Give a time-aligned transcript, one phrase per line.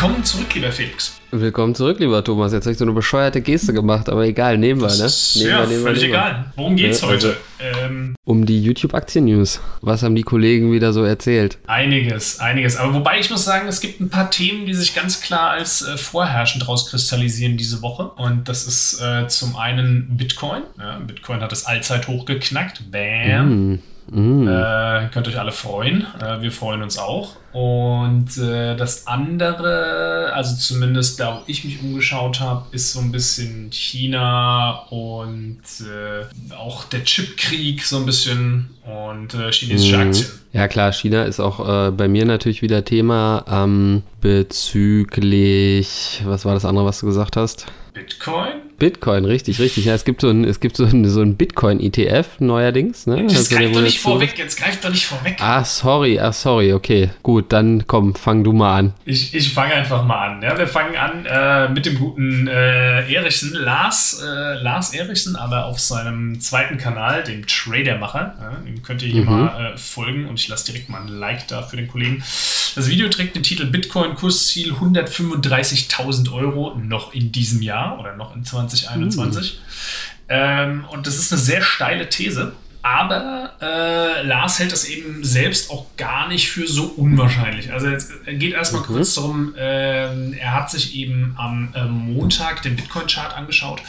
[0.00, 1.20] Willkommen zurück, lieber Felix.
[1.30, 2.54] Willkommen zurück, lieber Thomas.
[2.54, 4.94] Jetzt habe ich so eine bescheuerte Geste gemacht, aber egal, nehmen wir, ne?
[4.94, 6.52] Nehmen ja, wir, nehmen völlig wir, nehmen egal.
[6.56, 7.36] Worum geht's Ja, heute?
[7.60, 9.60] Ähm, Um die YouTube-Aktien-News.
[9.82, 11.58] Was haben die Kollegen wieder so erzählt?
[11.66, 12.78] einiges, einiges.
[12.78, 15.82] Aber wobei ich muss sagen, es gibt ein paar Themen, die sich ganz klar als
[15.82, 18.04] äh, vorherrschend rauskristallisieren diese Woche.
[18.04, 20.62] Und das ist äh, zum einen Bitcoin.
[20.78, 22.90] Ja, Bitcoin hat das Allzeithoch geknackt.
[22.90, 23.80] Bam.
[24.12, 26.04] Äh, könnt euch alle freuen.
[26.20, 27.36] Äh, wir freuen uns auch.
[27.52, 33.10] Und äh, das andere, also zumindest da, wo ich mich umgeschaut habe, ist so ein
[33.10, 40.28] bisschen China und äh, auch der Chipkrieg so ein bisschen und äh, chinesische Aktien.
[40.52, 46.54] Ja klar, China ist auch äh, bei mir natürlich wieder Thema ähm, bezüglich, was war
[46.54, 47.66] das andere, was du gesagt hast?
[47.94, 48.69] Bitcoin?
[48.80, 49.84] Bitcoin, richtig, richtig.
[49.84, 53.06] Ja, es gibt so ein, es gibt so ein, so ein Bitcoin-ETF neuerdings.
[53.06, 53.22] Ne?
[53.22, 55.36] Jetzt Also, greift doch nicht jetzt so- vorweg, jetzt greift doch nicht vorweg.
[55.38, 57.10] Ah, sorry, ah, sorry, okay.
[57.22, 58.92] Gut, dann komm, fang du mal an.
[59.04, 60.42] Ich, ich fange einfach mal an.
[60.42, 65.66] Ja, wir fangen an äh, mit dem guten äh, Erichsen, Lars, äh, Lars Erichsen, aber
[65.66, 68.34] auf seinem zweiten Kanal, dem Tradermacher.
[68.40, 71.46] Ja, dem könnt ihr hier mal äh, folgen und ich lasse direkt mal ein Like
[71.48, 72.22] da für den Kollegen.
[72.76, 78.44] Das Video trägt den Titel Bitcoin-Kursziel 135.000 Euro noch in diesem Jahr oder noch in
[78.70, 79.60] 2021.
[80.28, 82.52] Ähm, und das ist eine sehr steile These.
[82.82, 87.72] Aber äh, Lars hält das eben selbst auch gar nicht für so unwahrscheinlich.
[87.72, 92.62] Also jetzt äh, geht erstmal kurz darum, ähm, er hat sich eben am äh, Montag
[92.62, 93.82] den Bitcoin-Chart angeschaut.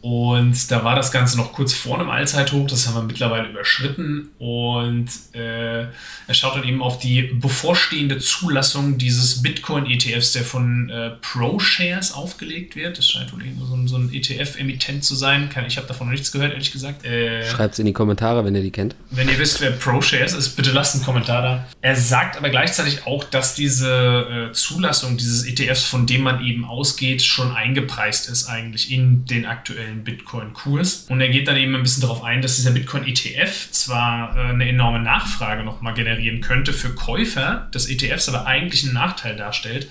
[0.00, 4.30] Und da war das Ganze noch kurz vor einem Allzeithoch, das haben wir mittlerweile überschritten.
[4.38, 11.10] Und äh, er schaut dann eben auf die bevorstehende Zulassung dieses Bitcoin-ETFs, der von äh,
[11.20, 12.98] ProShares aufgelegt wird.
[12.98, 15.50] Das scheint wohl irgendwo so ein, so ein ETF-Emittent zu sein.
[15.66, 17.04] Ich habe davon noch nichts gehört, ehrlich gesagt.
[17.04, 18.94] Äh, Schreibt's in die Kommentare, wenn ihr die kennt.
[19.10, 21.66] wenn ihr wisst, wer ProShares ist, bitte lasst einen Kommentar da.
[21.80, 26.64] Er sagt aber gleichzeitig auch, dass diese äh, Zulassung dieses ETFs, von dem man eben
[26.64, 31.06] ausgeht, schon eingepreist ist eigentlich in den aktuellen Bitcoin-Kurs.
[31.08, 34.68] Und er geht dann eben ein bisschen darauf ein, dass dieser Bitcoin-ETF zwar äh, eine
[34.68, 39.88] enorme Nachfrage nochmal generieren könnte für Käufer des ETFs, aber eigentlich einen Nachteil darstellt.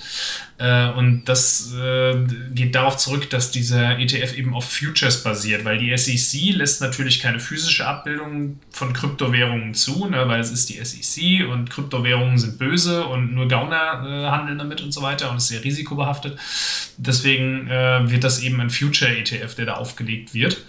[0.60, 2.16] Äh, und das äh,
[2.52, 7.20] geht darauf zurück, dass dieser ETF eben auf Futures basiert, weil die SEC lässt natürlich
[7.20, 12.58] keine physische Abbildung von Kryptowährungen zu, ne, weil es ist die SEC und Kryptowährungen sind
[12.58, 16.40] böse und nur Gauner äh, handeln damit und so weiter und ist sehr risikobehaftet.
[16.98, 20.64] Deswegen äh, wird das eben ein Future-ETF, der da aufgelegt wird.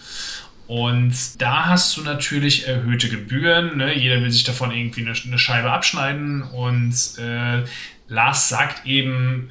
[0.66, 3.78] Und da hast du natürlich erhöhte Gebühren.
[3.78, 3.98] Ne?
[3.98, 6.42] Jeder will sich davon irgendwie eine, eine Scheibe abschneiden.
[6.42, 7.62] Und äh,
[8.08, 9.50] Lars sagt eben,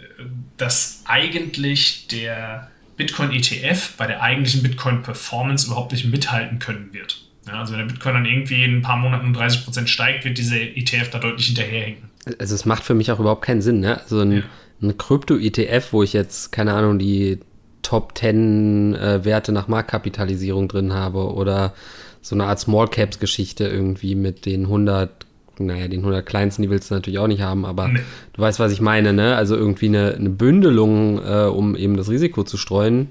[0.58, 7.22] dass eigentlich der Bitcoin-ETF bei der eigentlichen Bitcoin-Performance überhaupt nicht mithalten können wird.
[7.48, 10.38] Ja, also wenn der Bitcoin dann irgendwie in ein paar Monaten um 30% steigt, wird
[10.38, 12.10] dieser ETF da deutlich hinterherhinken.
[12.40, 14.02] Also es macht für mich auch überhaupt keinen Sinn, ne?
[14.02, 14.44] Also ein, Ja.
[14.82, 17.40] ein Krypto-ETF, wo ich jetzt, keine Ahnung, die
[17.84, 21.74] Top 10 äh, Werte nach Marktkapitalisierung drin habe oder
[22.22, 25.26] so eine Art Small Caps Geschichte irgendwie mit den 100,
[25.60, 28.00] naja, den 100 kleinsten, die willst du natürlich auch nicht haben, aber Nee.
[28.34, 29.36] du weißt, was ich meine, ne?
[29.36, 33.10] Also irgendwie eine, eine Bündelung, äh, um eben das Risiko zu streuen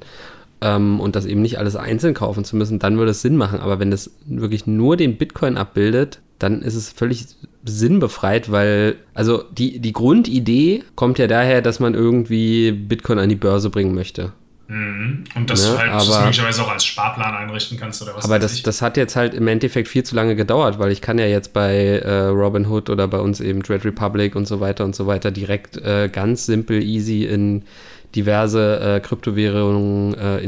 [0.61, 3.61] ähm, und das eben nicht alles einzeln kaufen zu müssen, dann würde es Sinn machen.
[3.61, 7.27] Aber wenn das wirklich nur den Bitcoin abbildet, dann ist es völlig
[7.65, 13.37] sinnbefreit, weil, also die, die Grundidee kommt ja daher, dass man irgendwie Bitcoin an die
[13.37, 14.33] Börse bringen möchte.
[14.69, 15.25] Mhm.
[15.37, 18.25] Und dass Ne, du halt das aber- möglicherweise auch als Sparplan einrichten kannst oder was
[18.25, 18.63] Aber das, ich.
[18.65, 21.53] das hat jetzt halt im Endeffekt viel zu lange gedauert, weil ich kann ja jetzt
[21.53, 25.31] bei äh, Robinhood oder bei uns eben Trade Republic und so weiter und so weiter
[25.31, 27.63] direkt äh, ganz simpel, easy in
[28.17, 30.39] diverse äh, Kryptowährungen äh,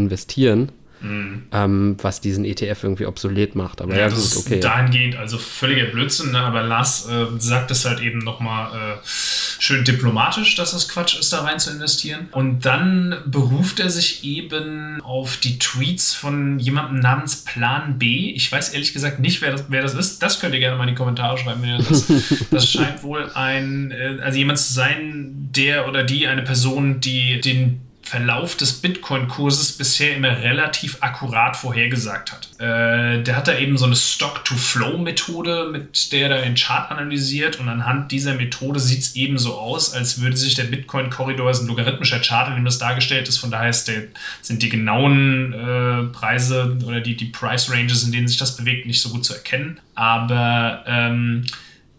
[1.00, 3.80] investieren, ähm, was diesen ETF irgendwie obsolet macht.
[3.80, 4.60] Aber ja, Ja, gut, das ist okay.
[4.60, 6.38] dahingehend also völliger Blödsinn, ne?
[6.38, 11.32] aber Lars äh, sagt es halt eben nochmal äh, schön diplomatisch, dass es Quatsch ist,
[11.32, 12.28] da rein zu investieren.
[12.32, 18.30] Und dann beruft er sich eben auf die Tweets von jemandem namens Plan B.
[18.30, 20.22] Ich weiß ehrlich gesagt nicht, wer das, wer das ist.
[20.22, 22.06] Das könnt ihr gerne mal in die Kommentare schreiben, wenn ihr das.
[22.50, 27.40] Das scheint wohl ein, äh, also jemand zu sein, der oder die, eine Person, die
[27.40, 32.48] den Verlauf des Bitcoin-Kurses bisher immer relativ akkurat vorhergesagt hat.
[32.58, 37.68] Äh, der hat da eben so eine Stock-to-Flow-Methode, mit der er den Chart analysiert und
[37.68, 41.66] anhand dieser Methode sieht es eben so aus, als würde sich der Bitcoin-Korridor, ist ein
[41.66, 44.04] logarithmischer Chart, in dem das dargestellt ist, von daher ist der,
[44.40, 49.02] sind die genauen äh, Preise oder die, die Price-Ranges, in denen sich das bewegt, nicht
[49.02, 49.80] so gut zu erkennen.
[49.94, 51.44] Aber ähm,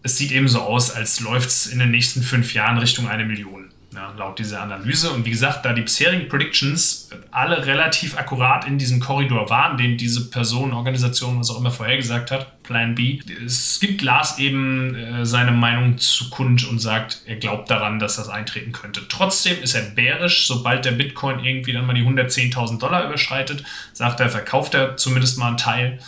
[0.02, 3.24] es sieht eben so aus, als läuft es in den nächsten fünf Jahren Richtung eine
[3.24, 3.69] Million.
[3.92, 5.10] Ja, laut dieser Analyse.
[5.10, 9.96] Und wie gesagt, da die bisherigen Predictions alle relativ akkurat in diesem Korridor waren, den
[9.96, 15.26] diese Person, Organisation, was auch immer vorhergesagt hat, Plan B, es gibt Lars eben äh,
[15.26, 19.08] seine Meinung zu Kund und sagt, er glaubt daran, dass das eintreten könnte.
[19.08, 24.20] Trotzdem ist er bärisch, sobald der Bitcoin irgendwie dann mal die 110.000 Dollar überschreitet, sagt
[24.20, 25.98] er, verkauft er zumindest mal einen Teil.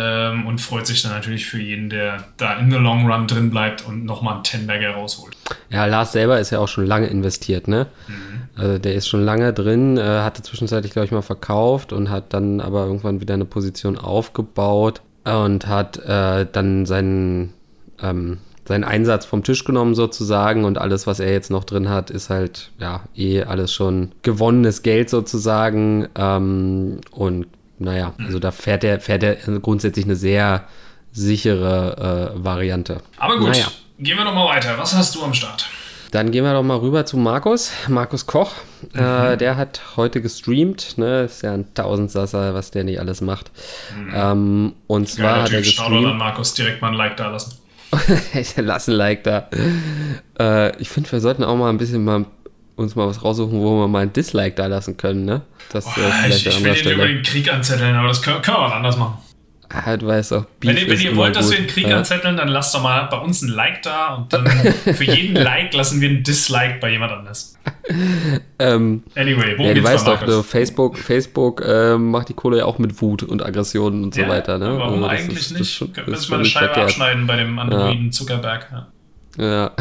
[0.00, 3.50] Ähm, und freut sich dann natürlich für jeden, der da in the long run drin
[3.50, 5.36] bleibt und nochmal einen Tenberger rausholt.
[5.70, 7.88] Ja, Lars selber ist ja auch schon lange investiert, ne?
[8.06, 8.62] Mhm.
[8.62, 12.32] Also der ist schon lange drin, äh, hatte zwischenzeitlich, glaube ich, mal verkauft und hat
[12.32, 17.54] dann aber irgendwann wieder eine Position aufgebaut und hat äh, dann seinen,
[18.00, 22.10] ähm, seinen Einsatz vom Tisch genommen sozusagen und alles, was er jetzt noch drin hat,
[22.10, 27.46] ist halt ja eh alles schon gewonnenes Geld sozusagen ähm, und
[27.78, 28.26] naja, mhm.
[28.26, 30.66] also da fährt er, fährt er grundsätzlich eine sehr
[31.12, 33.00] sichere äh, Variante.
[33.18, 33.66] Aber gut, naja.
[33.98, 34.76] gehen wir doch mal weiter.
[34.78, 35.68] Was hast du am Start?
[36.10, 38.52] Dann gehen wir doch mal rüber zu Markus, Markus Koch.
[38.94, 39.32] Äh, mhm.
[39.32, 41.24] Äh, der hat heute gestreamt, ne?
[41.24, 43.50] Ist ja ein Tausendsasser, was der nicht alles macht.
[43.94, 44.12] Mhm.
[44.14, 46.06] Ähm, und zwar Geiler hat er gestreamt.
[46.06, 47.58] Dann Markus direkt mal ein Like da lassen.
[48.56, 49.48] Lass ein Like da.
[50.38, 52.26] Äh, ich finde, wir sollten auch mal ein bisschen mal
[52.78, 55.42] uns mal was raussuchen, wo wir mal ein Dislike da lassen können, ne?
[55.72, 58.56] Das, oh, äh, ich, ich will den über den Krieg anzetteln, aber das können, können
[58.56, 59.18] wir anders machen.
[59.70, 61.98] Ah, du weißt auch, Beef Wenn, wenn ihr wollt, dass wir den Krieg ja.
[61.98, 64.46] anzetteln, dann lasst doch mal bei uns ein Like da und dann
[64.94, 67.58] für jeden Like lassen wir ein Dislike bei jemand anders.
[68.58, 72.64] ähm, anyway, wo ja, du weißt doch, ne, Facebook, Facebook äh, macht die Kohle ja
[72.64, 74.56] auch mit Wut und Aggressionen und ja, so weiter.
[74.56, 74.78] Ne?
[74.78, 75.94] Warum also eigentlich ist, nicht?
[75.94, 76.86] Können wir mal eine Scheibe verkehrt.
[76.86, 78.10] abschneiden bei dem Androiden.
[78.10, 78.68] Zuckerberg.
[78.72, 78.86] Ja.
[79.36, 79.76] Ja,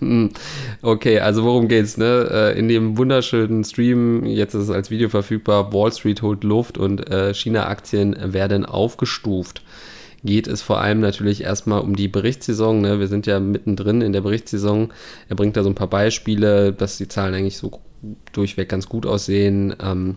[0.82, 2.28] okay, also worum geht's, ne?
[2.30, 6.76] Äh, in dem wunderschönen Stream, jetzt ist es als Video verfügbar, Wall Street holt Luft
[6.76, 9.62] und äh, China-Aktien werden aufgestuft.
[10.24, 12.80] Geht es vor allem natürlich erstmal um die Berichtssaison.
[12.80, 12.98] Ne?
[12.98, 14.92] Wir sind ja mittendrin in der Berichtssaison.
[15.28, 17.80] Er bringt da so ein paar Beispiele, dass die Zahlen eigentlich so
[18.32, 19.76] durchweg ganz gut aussehen.
[19.82, 20.16] Ähm,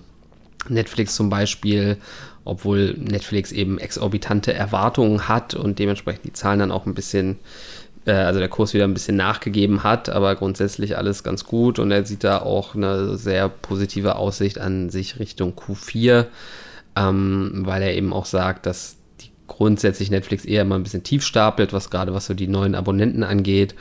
[0.70, 1.98] Netflix zum Beispiel,
[2.46, 7.38] obwohl Netflix eben exorbitante Erwartungen hat und dementsprechend die Zahlen dann auch ein bisschen
[8.14, 12.06] also der Kurs wieder ein bisschen nachgegeben hat, aber grundsätzlich alles ganz gut und er
[12.06, 16.26] sieht da auch eine sehr positive Aussicht an sich Richtung Q4,
[16.96, 21.24] ähm, weil er eben auch sagt, dass die grundsätzlich Netflix eher immer ein bisschen tief
[21.24, 23.76] stapelt, was gerade was so die neuen Abonnenten angeht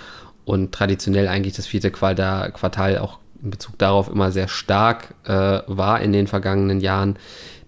[0.45, 6.01] und traditionell eigentlich das vierte Quartal auch in Bezug darauf immer sehr stark äh, war
[6.01, 7.17] in den vergangenen Jahren.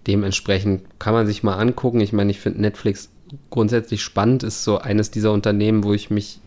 [0.07, 1.99] Dementsprechend kann man sich mal angucken.
[2.01, 3.09] Ich meine, ich finde Netflix
[3.49, 6.39] grundsätzlich spannend, ist so eines dieser Unternehmen, wo ich mich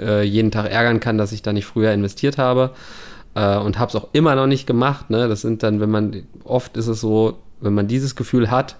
[0.00, 2.70] äh, jeden Tag ärgern kann, dass ich da nicht früher investiert habe.
[3.34, 5.10] Äh, und habe es auch immer noch nicht gemacht.
[5.10, 5.28] Ne?
[5.28, 8.76] Das sind dann, wenn man, oft ist es so, wenn man dieses Gefühl hat,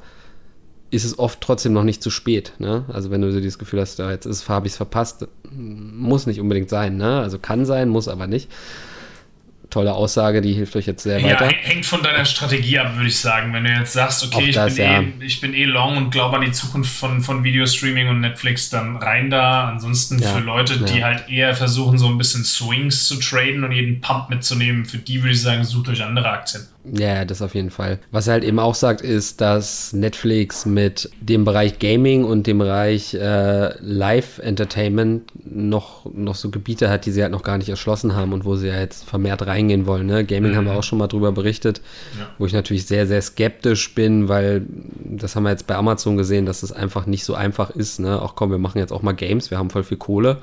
[0.91, 2.53] ist es oft trotzdem noch nicht zu spät.
[2.59, 2.85] Ne?
[2.93, 6.41] Also wenn du so dieses Gefühl hast, ja, jetzt habe ich es verpasst, muss nicht
[6.41, 6.97] unbedingt sein.
[6.97, 7.21] Ne?
[7.21, 8.51] Also kann sein, muss aber nicht
[9.73, 11.47] tolle Aussage, die hilft euch jetzt sehr weiter.
[11.47, 13.53] Ja, hängt von deiner Strategie ab, würde ich sagen.
[13.53, 15.01] Wenn du jetzt sagst, okay, ich, das, bin ja.
[15.01, 18.71] eh, ich, bin eh, long und glaube an die Zukunft von, von Videostreaming und Netflix,
[18.71, 19.69] dann rein da.
[19.69, 23.73] Ansonsten ja, für Leute, die halt eher versuchen, so ein bisschen Swings zu traden und
[23.73, 26.67] jeden Pump mitzunehmen, für die würde ich sagen, sucht euch andere Aktien.
[26.84, 28.00] Ja, das auf jeden Fall.
[28.11, 32.58] Was er halt eben auch sagt, ist, dass Netflix mit dem Bereich Gaming und dem
[32.58, 38.17] Bereich äh, Live-Entertainment noch, noch so Gebiete hat, die sie halt noch gar nicht erschlossen
[38.17, 40.06] haben und wo sie ja jetzt vermehrt reingehen wollen.
[40.06, 40.25] Ne?
[40.25, 40.56] Gaming mhm.
[40.56, 41.81] haben wir auch schon mal drüber berichtet,
[42.19, 42.29] ja.
[42.38, 44.67] wo ich natürlich sehr, sehr skeptisch bin, weil
[45.05, 48.00] das haben wir jetzt bei Amazon gesehen, dass es einfach nicht so einfach ist.
[48.00, 48.20] Ne?
[48.20, 50.38] Auch komm, wir machen jetzt auch mal Games, wir haben voll viel Kohle.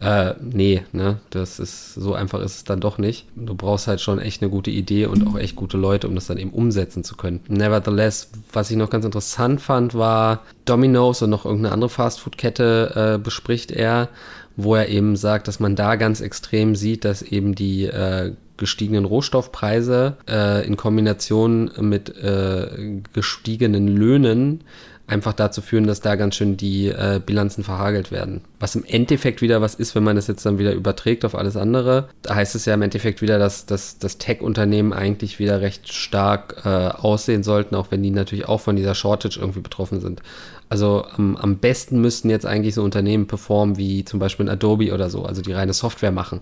[0.00, 3.26] Äh, nee, ne, das ist, so einfach ist es dann doch nicht.
[3.34, 6.28] Du brauchst halt schon echt eine gute Idee und auch echt gute Leute, um das
[6.28, 7.40] dann eben umsetzen zu können.
[7.48, 13.18] Nevertheless, was ich noch ganz interessant fand, war Domino's und noch irgendeine andere Fastfood-Kette äh,
[13.18, 14.08] bespricht er,
[14.56, 19.04] wo er eben sagt, dass man da ganz extrem sieht, dass eben die äh, gestiegenen
[19.04, 24.62] Rohstoffpreise äh, in Kombination mit äh, gestiegenen Löhnen
[25.08, 28.42] einfach dazu führen, dass da ganz schön die äh, Bilanzen verhagelt werden.
[28.60, 31.56] Was im Endeffekt wieder was ist, wenn man das jetzt dann wieder überträgt auf alles
[31.56, 32.08] andere.
[32.22, 36.62] Da heißt es ja im Endeffekt wieder, dass, dass, dass Tech-Unternehmen eigentlich wieder recht stark
[36.64, 40.22] äh, aussehen sollten, auch wenn die natürlich auch von dieser Shortage irgendwie betroffen sind.
[40.68, 45.08] Also am, am besten müssten jetzt eigentlich so Unternehmen performen wie zum Beispiel Adobe oder
[45.08, 46.40] so, also die reine Software machen.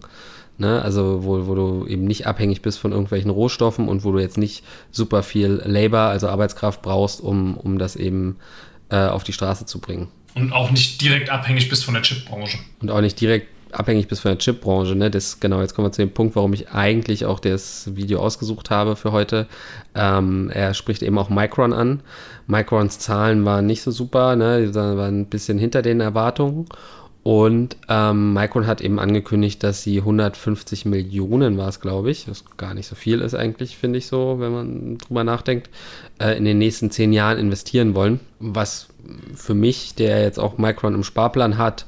[0.59, 0.81] Ne?
[0.81, 4.39] Also wo, wo du eben nicht abhängig bist von irgendwelchen Rohstoffen und wo du jetzt
[4.39, 8.37] nicht super viel Labor, also Arbeitskraft brauchst, um, um das eben
[8.91, 10.09] äh, auf die Straße zu bringen.
[10.35, 12.59] Und auch nicht direkt abhängig bist von der Chipbranche.
[12.81, 14.95] Und auch nicht direkt abhängig bist von der Chipbranche.
[14.95, 15.11] Ne?
[15.11, 18.71] Das, genau, jetzt kommen wir zu dem Punkt, warum ich eigentlich auch das Video ausgesucht
[18.71, 19.47] habe für heute.
[19.95, 22.01] Ähm, er spricht eben auch Micron an.
[22.47, 24.67] Microns Zahlen waren nicht so super, ne?
[24.67, 26.67] die waren ein bisschen hinter den Erwartungen.
[27.27, 32.45] Und ähm, Micron hat eben angekündigt, dass sie 150 Millionen war es, glaube ich, was
[32.57, 35.69] gar nicht so viel ist eigentlich, finde ich so, wenn man drüber nachdenkt,
[36.21, 38.21] äh, in den nächsten zehn Jahren investieren wollen.
[38.39, 38.87] Was
[39.35, 41.85] für mich, der jetzt auch Micron im Sparplan hat,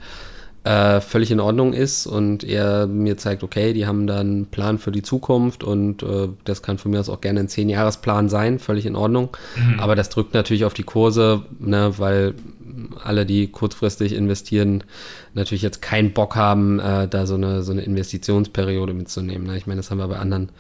[0.65, 4.79] äh, völlig in Ordnung ist und er mir zeigt, okay, die haben da einen Plan
[4.79, 8.87] für die Zukunft und äh, das kann für mich auch gerne ein Zehn-Jahres-Plan sein, völlig
[8.87, 9.37] in Ordnung.
[9.55, 9.79] Mhm.
[9.79, 12.35] Aber das drückt natürlich auf die Kurse, ne, weil
[13.03, 14.85] alle, die kurzfristig investieren,
[15.35, 19.47] natürlich jetzt keinen Bock haben, äh, da so eine, so eine Investitionsperiode mitzunehmen.
[19.47, 19.57] Ne?
[19.57, 20.51] Ich meine, das haben wir bei anderen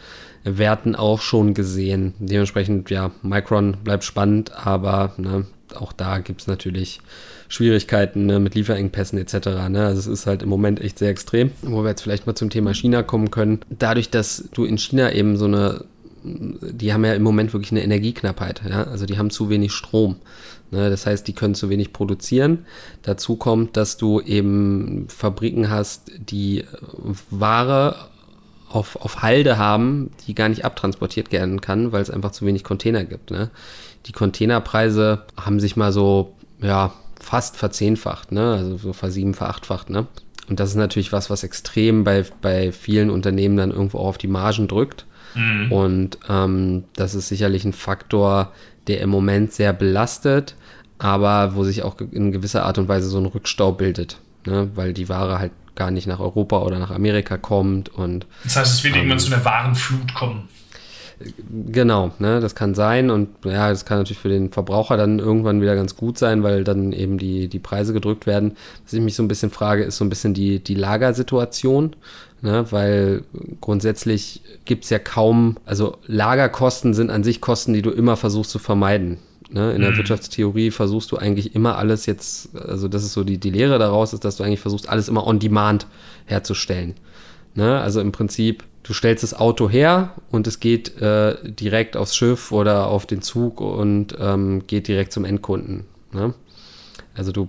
[0.45, 2.15] Werten auch schon gesehen.
[2.19, 7.01] Dementsprechend, ja, Micron bleibt spannend, aber ne, auch da gibt es natürlich
[7.49, 9.49] Schwierigkeiten ne, mit Lieferengpässen etc.
[9.69, 9.85] Ne?
[9.87, 11.51] Also es ist halt im Moment echt sehr extrem.
[11.63, 13.61] Wo wir jetzt vielleicht mal zum Thema China kommen können.
[13.71, 15.85] Dadurch, dass du in China eben so eine
[16.25, 18.63] die haben ja im Moment wirklich eine Energieknappheit.
[18.69, 18.85] Ja?
[18.85, 20.17] Also die haben zu wenig Strom.
[20.71, 20.91] Ne?
[20.91, 22.67] Das heißt, die können zu wenig produzieren.
[23.03, 26.65] Dazu kommt, dass du eben Fabriken hast, die
[27.31, 27.97] Ware
[28.69, 32.65] auf, auf Halde haben, die gar nicht abtransportiert werden kann, weil es einfach zu wenig
[32.65, 33.31] Container gibt.
[33.31, 33.51] Ne?
[34.07, 38.53] Die Containerpreise haben sich mal so, ja, fast verzehnfacht, ne?
[38.55, 39.91] also so versieben, verachtfacht.
[39.91, 40.07] Ne?
[40.49, 44.19] Und das ist natürlich was, was extrem bei, bei vielen Unternehmen dann irgendwo auch auf
[44.19, 45.07] die Margen drückt.
[45.35, 45.73] Mhm.
[45.73, 48.53] Und ähm, das ist sicherlich ein Faktor,
[48.87, 50.55] der im Moment sehr belastet,
[50.99, 54.71] aber wo sich auch in gewisser Art und Weise so ein Rückstau bildet, ne?
[54.75, 57.89] weil die Ware halt gar nicht nach Europa oder nach Amerika kommt.
[57.89, 60.49] Und, das heißt, es wird ähm, irgendwann zu einer Warenflut kommen.
[61.51, 65.61] Genau, ne, das kann sein und ja, das kann natürlich für den Verbraucher dann irgendwann
[65.61, 68.57] wieder ganz gut sein, weil dann eben die, die Preise gedrückt werden.
[68.85, 71.97] Was ich mich so ein bisschen frage, ist so ein bisschen die, die Lagersituation,
[72.43, 73.25] ne, weil
[73.61, 78.51] grundsätzlich gibt es ja kaum, also Lagerkosten sind an sich Kosten, die du immer versuchst
[78.51, 79.19] zu vermeiden.
[79.51, 79.73] Ne?
[79.73, 79.99] In der mhm.
[79.99, 84.13] Wirtschaftstheorie versuchst du eigentlich immer alles jetzt, also das ist so die, die Lehre daraus,
[84.13, 85.87] ist, dass du eigentlich versuchst, alles immer on demand
[86.27, 86.95] herzustellen.
[87.55, 87.81] Ne?
[87.81, 92.53] Also im Prinzip, du stellst das Auto her und es geht äh, direkt aufs Schiff
[92.53, 95.85] oder auf den Zug und ähm, geht direkt zum Endkunden.
[96.13, 96.35] Ne?
[97.15, 97.49] Also du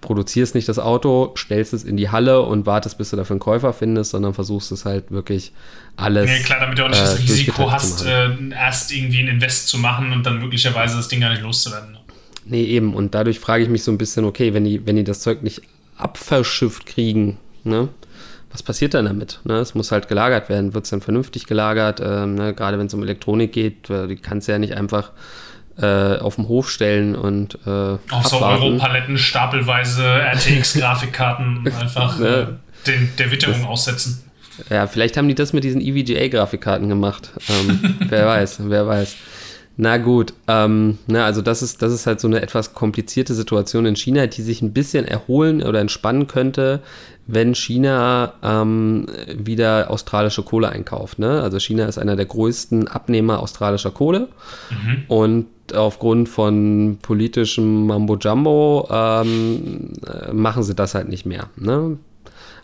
[0.00, 3.40] produzierst nicht das Auto, stellst es in die Halle und wartest, bis du dafür einen
[3.40, 5.52] Käufer findest, sondern versuchst es halt wirklich
[5.96, 6.30] alles.
[6.30, 9.68] Nee, klar, damit du auch nicht äh, das Risiko hast, äh, erst irgendwie ein Invest
[9.68, 11.98] zu machen und dann möglicherweise das Ding gar nicht loszuwerden.
[12.44, 12.94] Nee, eben.
[12.94, 15.42] Und dadurch frage ich mich so ein bisschen, okay, wenn die, wenn die das Zeug
[15.42, 15.62] nicht
[15.96, 17.88] abverschifft kriegen, ne?
[18.50, 19.40] was passiert dann damit?
[19.44, 19.54] Ne?
[19.58, 20.74] Es muss halt gelagert werden.
[20.74, 22.00] Wird es dann vernünftig gelagert?
[22.04, 22.54] Ähm, ne?
[22.54, 25.12] Gerade wenn es um Elektronik geht, äh, die kannst du ja nicht einfach
[25.80, 27.70] äh, auf dem Hof stellen und äh,
[28.10, 32.60] Auch so Europaletten, stapelweise RTX-Grafikkarten einfach ne?
[32.86, 34.24] den, der Witterung das, aussetzen.
[34.68, 37.30] Ja, vielleicht haben die das mit diesen EVGA-Grafikkarten gemacht.
[37.48, 39.16] Ähm, wer weiß, wer weiß.
[39.82, 43.86] Na gut, ähm, na, also das ist, das ist halt so eine etwas komplizierte Situation
[43.86, 46.82] in China, die sich ein bisschen erholen oder entspannen könnte,
[47.26, 51.18] wenn China ähm, wieder australische Kohle einkauft.
[51.18, 51.40] Ne?
[51.40, 54.28] Also China ist einer der größten Abnehmer australischer Kohle
[54.70, 55.04] mhm.
[55.08, 61.48] und aufgrund von politischem Mambo-Jumbo ähm, äh, machen sie das halt nicht mehr.
[61.56, 61.98] Ne?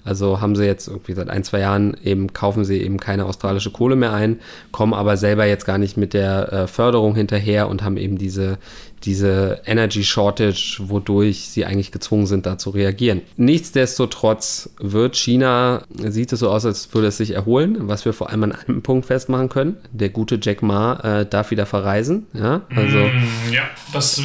[0.06, 3.72] Also haben sie jetzt irgendwie seit ein, zwei Jahren eben, kaufen sie eben keine australische
[3.72, 4.38] Kohle mehr ein,
[4.70, 8.58] kommen aber selber jetzt gar nicht mit der äh, Förderung hinterher und haben eben diese,
[9.04, 13.22] diese Energy Shortage, wodurch sie eigentlich gezwungen sind, da zu reagieren.
[13.36, 18.30] Nichtsdestotrotz wird China, sieht es so aus, als würde es sich erholen, was wir vor
[18.30, 19.76] allem an einem Punkt festmachen können.
[19.92, 22.26] Der gute Jack Ma äh, darf wieder verreisen.
[22.32, 23.62] Ja, also, mm, ja
[23.92, 24.22] das äh,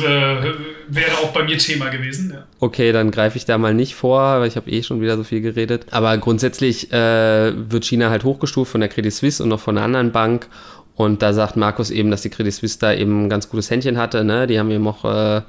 [0.87, 2.31] wäre auch bei mir Thema gewesen.
[2.33, 2.43] Ja.
[2.59, 5.23] Okay, dann greife ich da mal nicht vor, weil ich habe eh schon wieder so
[5.23, 5.85] viel geredet.
[5.91, 9.85] Aber grundsätzlich äh, wird China halt hochgestuft von der Credit Suisse und noch von einer
[9.85, 10.47] anderen Bank
[10.95, 13.97] und da sagt Markus eben, dass die Credit Suisse da eben ein ganz gutes Händchen
[13.97, 14.23] hatte.
[14.23, 14.47] Ne?
[14.47, 15.41] Die haben eben auch äh,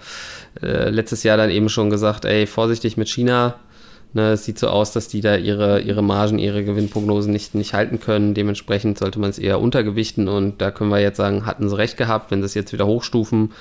[0.62, 3.56] äh, letztes Jahr dann eben schon gesagt, ey, vorsichtig mit China.
[4.14, 7.72] Ne, es sieht so aus, dass die da ihre, ihre Margen, ihre Gewinnprognosen nicht, nicht
[7.72, 8.34] halten können.
[8.34, 10.28] Dementsprechend sollte man es eher untergewichten.
[10.28, 12.30] Und da können wir jetzt sagen, hatten sie recht gehabt.
[12.30, 13.52] Wenn sie es jetzt wieder hochstufen,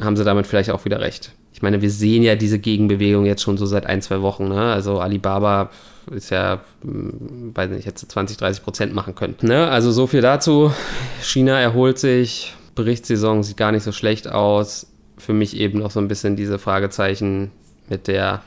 [0.00, 1.32] haben sie damit vielleicht auch wieder recht.
[1.52, 4.48] Ich meine, wir sehen ja diese Gegenbewegung jetzt schon so seit ein, zwei Wochen.
[4.48, 4.72] Ne?
[4.72, 5.70] Also Alibaba
[6.10, 9.36] ist ja, hm, weiß nicht, jetzt 20, 30 Prozent machen können.
[9.42, 9.68] Ne?
[9.68, 10.72] Also so viel dazu.
[11.20, 14.86] China erholt sich, Berichtssaison sieht gar nicht so schlecht aus.
[15.18, 17.52] Für mich eben noch so ein bisschen diese Fragezeichen
[17.88, 18.42] mit der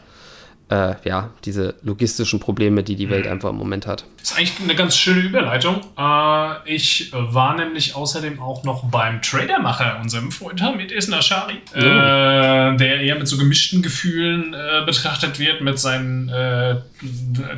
[0.70, 3.34] äh, ja, diese logistischen Probleme, die die Welt mhm.
[3.34, 4.06] einfach im Moment hat.
[4.20, 5.82] Das ist eigentlich eine ganz schöne Überleitung.
[5.98, 12.74] Äh, ich war nämlich außerdem auch noch beim Tradermacher, unserem Freund Hamid Esna Shari, ja.
[12.74, 16.78] äh, der eher mit so gemischten Gefühlen äh, betrachtet wird, mit seinen äh,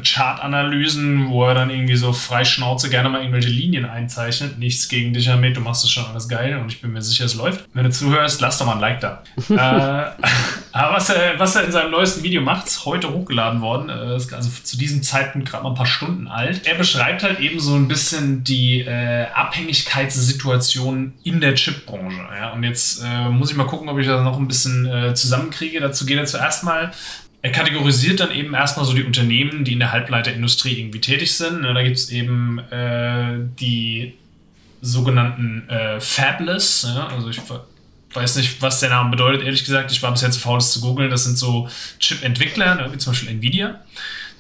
[0.04, 4.60] Chartanalysen, wo er dann irgendwie so frei Schnauze gerne mal irgendwelche Linien einzeichnet.
[4.60, 7.24] Nichts gegen dich, Hamid, du machst das schon alles geil und ich bin mir sicher,
[7.24, 7.66] es läuft.
[7.74, 9.24] Wenn du zuhörst, lass doch mal ein Like da.
[9.58, 10.12] Äh,
[10.72, 14.16] Aber was er, was er in seinem neuesten Video macht, ist heute hochgeladen worden, äh,
[14.16, 16.66] ist also zu diesem Zeitpunkt gerade mal ein paar Stunden alt.
[16.66, 22.22] Er beschreibt halt eben so ein bisschen die äh, Abhängigkeitssituation in der Chipbranche.
[22.38, 22.52] Ja?
[22.54, 25.80] Und jetzt äh, muss ich mal gucken, ob ich das noch ein bisschen äh, zusammenkriege.
[25.80, 26.92] Dazu geht er zuerst mal
[27.44, 31.64] er kategorisiert dann eben erstmal so die Unternehmen, die in der Halbleiterindustrie irgendwie tätig sind.
[31.64, 34.16] Da gibt es eben äh, die
[34.82, 36.88] sogenannten äh, Fabless.
[36.94, 37.08] Ja?
[37.08, 37.40] Also ich
[38.18, 39.92] weiß nicht, was der Name bedeutet, ehrlich gesagt.
[39.92, 41.10] Ich war bis jetzt faul, das zu googeln.
[41.10, 41.70] Das sind so
[42.00, 42.90] Chip-Entwickler, ne?
[42.92, 43.80] wie zum Beispiel Nvidia.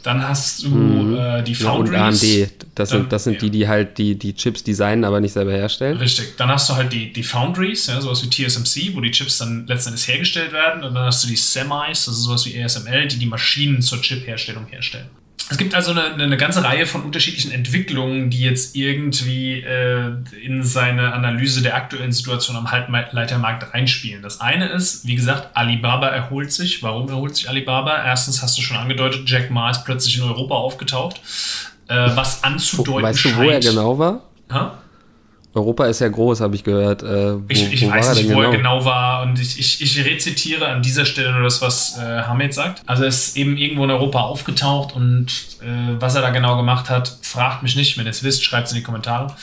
[0.03, 1.17] Dann hast du mhm.
[1.17, 1.93] äh, die Foundries.
[1.93, 2.51] Ja, und AMD.
[2.75, 3.39] Das sind, das sind ja.
[3.39, 5.97] die, die halt die, die Chips designen, aber nicht selber herstellen.
[5.97, 6.37] Richtig.
[6.37, 9.65] Dann hast du halt die, die Foundries, ja, sowas wie TSMC, wo die Chips dann
[9.67, 10.83] letztendlich hergestellt werden.
[10.83, 14.01] Und dann hast du die Semis, das ist sowas wie ASML, die die Maschinen zur
[14.01, 15.09] Chip-Herstellung herstellen.
[15.49, 20.11] Es gibt also eine, eine, ganze Reihe von unterschiedlichen Entwicklungen, die jetzt irgendwie äh,
[20.43, 24.21] in seine Analyse der aktuellen Situation am Halbleitermarkt reinspielen.
[24.21, 26.83] Das eine ist, wie gesagt, Alibaba erholt sich.
[26.83, 28.03] Warum erholt sich Alibaba?
[28.03, 31.21] Erstens hast du schon angedeutet, Jack Ma ist plötzlich in Europa aufgetaucht,
[31.87, 33.37] äh, was anzudeuten weißt scheint.
[33.37, 34.21] Weißt du, wo er genau war?
[34.51, 34.77] Ha?
[35.57, 37.03] Europa ist ja groß, habe ich gehört.
[37.03, 38.41] Äh, wo, ich, ich weiß nicht, wo genau?
[38.43, 39.23] er genau war.
[39.23, 42.81] Und ich, ich, ich, rezitiere an dieser Stelle nur das, was äh, Hamed sagt.
[42.85, 45.27] Also er ist eben irgendwo in Europa aufgetaucht und
[45.61, 47.97] äh, was er da genau gemacht hat, fragt mich nicht.
[47.97, 49.35] Wenn ihr es wisst, schreibt es in die Kommentare.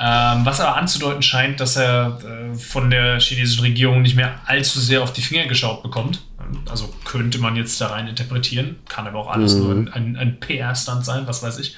[0.00, 4.78] Ähm, was aber anzudeuten scheint, dass er äh, von der chinesischen Regierung nicht mehr allzu
[4.78, 6.20] sehr auf die Finger geschaut bekommt.
[6.68, 8.76] Also könnte man jetzt da rein interpretieren.
[8.88, 9.62] Kann aber auch alles mhm.
[9.62, 11.76] nur ein, ein, PR-Stand sein, was weiß ich.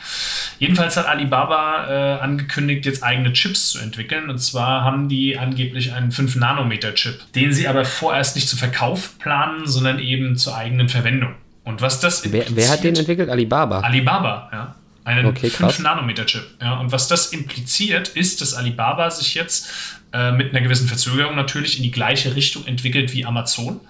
[0.58, 4.30] Jedenfalls hat Alibaba äh, angekündigt, jetzt eigene Chips zu entwickeln.
[4.30, 9.66] Und zwar haben die angeblich einen 5-Nanometer-Chip, den sie aber vorerst nicht zum Verkauf planen,
[9.66, 11.34] sondern eben zur eigenen Verwendung.
[11.64, 13.28] Und was das wer, wer hat den entwickelt?
[13.28, 13.80] Alibaba.
[13.80, 14.74] Alibaba, ja.
[15.02, 16.42] Einen okay, 5-Nanometer-Chip.
[16.60, 21.36] Ja, und was das impliziert, ist, dass Alibaba sich jetzt äh, mit einer gewissen Verzögerung
[21.36, 23.80] natürlich in die gleiche Richtung entwickelt wie Amazon.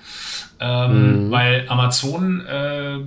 [0.60, 1.30] Ähm, mhm.
[1.30, 2.98] Weil Amazon äh,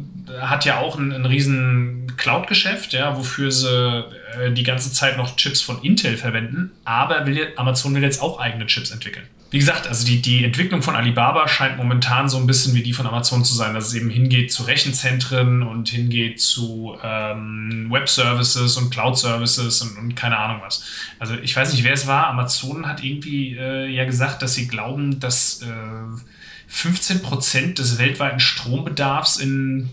[0.41, 5.35] hat ja auch ein, ein riesen Cloud-Geschäft, ja, wofür sie äh, die ganze Zeit noch
[5.35, 6.71] Chips von Intel verwenden.
[6.83, 9.25] Aber will, Amazon will jetzt auch eigene Chips entwickeln.
[9.53, 12.91] Wie gesagt, also die, die Entwicklung von Alibaba scheint momentan so ein bisschen wie die
[12.91, 18.77] von Amazon zu sein, dass es eben hingeht zu Rechenzentren und hingeht zu ähm, Web-Services
[18.77, 20.83] und Cloud-Services und, und, keine Ahnung was.
[21.19, 22.29] Also ich weiß nicht, wer es war.
[22.29, 25.67] Amazon hat irgendwie äh, ja gesagt, dass sie glauben, dass äh,
[26.65, 29.91] 15 Prozent des weltweiten Strombedarfs in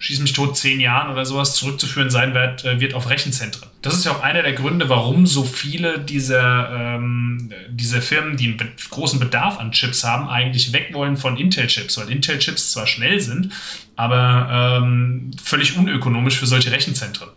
[0.00, 3.68] schieß mich tot, zehn Jahren oder sowas zurückzuführen sein wird, äh, wird auf Rechenzentren.
[3.82, 8.46] Das ist ja auch einer der Gründe, warum so viele dieser, ähm, dieser Firmen, die
[8.46, 12.86] einen be großen Bedarf an Chips haben, eigentlich weg wollen von Intel-Chips, weil Intel-Chips zwar
[12.86, 13.52] schnell sind,
[13.94, 17.28] aber ähm, völlig unökonomisch für solche Rechenzentren.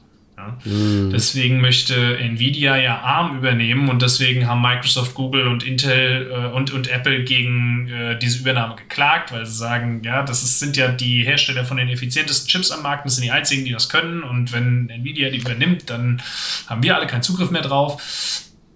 [0.63, 1.11] Mhm.
[1.11, 6.71] Deswegen möchte Nvidia ja ARM übernehmen und deswegen haben Microsoft, Google und Intel äh, und,
[6.71, 10.87] und Apple gegen äh, diese Übernahme geklagt, weil sie sagen, ja, das ist, sind ja
[10.87, 14.23] die Hersteller von den effizientesten Chips am Markt, das sind die einzigen, die das können
[14.23, 16.21] und wenn Nvidia die übernimmt, dann
[16.67, 18.01] haben wir alle keinen Zugriff mehr drauf.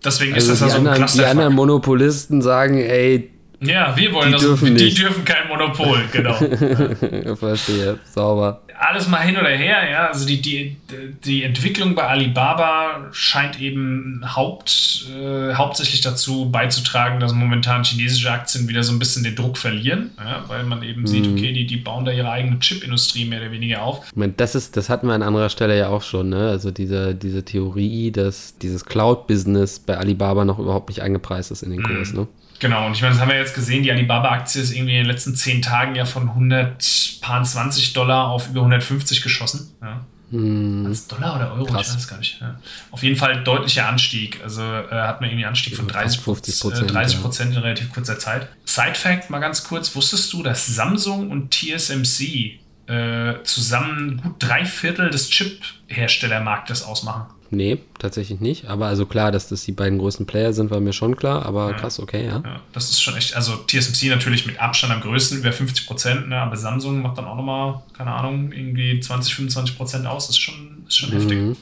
[0.04, 4.14] Deswegen also ist das ja so ein anderen, Die anderen Monopolisten sagen, ey, ja, wir
[4.14, 4.42] wollen die das.
[4.42, 5.00] Dürfen die nicht.
[5.00, 6.34] dürfen kein Monopol, genau.
[7.36, 10.08] Verstehe, sauber alles mal hin oder her, ja.
[10.08, 10.78] Also die, die,
[11.26, 18.68] die Entwicklung bei Alibaba scheint eben Haupt, äh, hauptsächlich dazu beizutragen, dass momentan chinesische Aktien
[18.68, 21.08] wieder so ein bisschen den Druck verlieren, ja, weil man eben mhm.
[21.08, 24.06] sieht, okay, die, die bauen da ihre eigene Chip-Industrie mehr oder weniger auf.
[24.06, 26.50] Ich meine, das ist, das hatten wir an anderer Stelle ja auch schon, ne?
[26.50, 31.72] Also diese, diese Theorie, dass dieses Cloud-Business bei Alibaba noch überhaupt nicht eingepreist ist in
[31.72, 32.20] den Kurs, mhm.
[32.20, 32.28] ne?
[32.60, 35.06] Genau, und ich meine, das haben wir jetzt gesehen, die Alibaba-Aktie ist irgendwie in den
[35.06, 39.72] letzten zehn Tagen ja von 120 Dollar auf über 150 geschossen.
[39.82, 40.02] Ja.
[40.32, 40.86] Hm.
[40.86, 41.66] Als Dollar oder Euro?
[41.66, 41.88] Krass.
[41.88, 42.42] Ich weiß es gar nicht.
[42.42, 42.60] Ja.
[42.92, 44.42] Auf jeden Fall deutlicher Anstieg.
[44.44, 48.20] Also äh, hat man irgendwie einen Anstieg von 30 Prozent, 30 Prozent in relativ kurzer
[48.20, 48.50] Zeit.
[48.66, 55.10] Side-Fact mal ganz kurz: Wusstest du, dass Samsung und TSMC äh, zusammen gut drei Viertel
[55.10, 57.28] des Chip-Herstellermarktes ausmachen?
[57.50, 58.68] Nee, tatsächlich nicht.
[58.68, 61.46] Aber also klar, dass das die beiden größten Player sind, war mir schon klar.
[61.46, 61.78] Aber ja.
[61.78, 62.42] krass, okay, ja.
[62.44, 62.60] ja.
[62.74, 66.38] Das ist schon echt, also TSMC natürlich mit Abstand am größten, über 50 Prozent, ne?
[66.38, 70.28] aber Samsung macht dann auch nochmal, keine Ahnung, irgendwie 20, 25 Prozent aus.
[70.28, 71.14] Das ist schon, ist schon mhm.
[71.14, 71.58] heftig.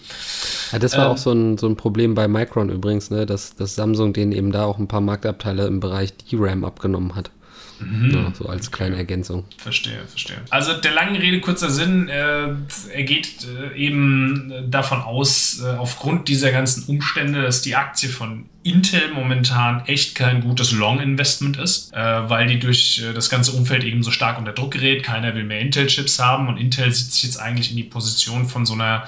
[0.71, 3.25] Ja, das war ähm, auch so ein, so ein Problem bei Micron übrigens, ne?
[3.25, 7.31] dass, dass Samsung denen eben da auch ein paar Marktabteile im Bereich DRAM abgenommen hat.
[7.79, 8.11] Mhm.
[8.11, 9.45] Ja, so als kleine Ergänzung.
[9.57, 10.37] Verstehe, verstehe.
[10.49, 12.47] Also der langen Rede kurzer Sinn, äh,
[12.93, 18.45] er geht äh, eben davon aus, äh, aufgrund dieser ganzen Umstände, dass die Aktie von
[18.63, 23.83] Intel momentan echt kein gutes Long-Investment ist, äh, weil die durch äh, das ganze Umfeld
[23.83, 25.03] eben so stark unter Druck gerät.
[25.03, 28.65] Keiner will mehr Intel-Chips haben und Intel sitzt sich jetzt eigentlich in die Position von
[28.65, 29.07] so einer